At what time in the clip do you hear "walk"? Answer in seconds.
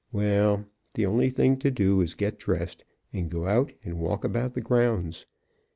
3.99-4.23